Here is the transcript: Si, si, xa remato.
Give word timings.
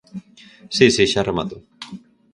Si, 0.75 0.85
si, 0.95 1.03
xa 1.11 1.21
remato. 1.29 1.57